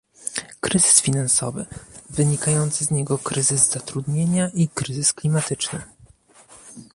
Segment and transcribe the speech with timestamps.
[0.59, 1.65] kryzys finansowy,
[2.09, 5.81] wynikający z niego kryzys zatrudnienia i kryzys klimatyczny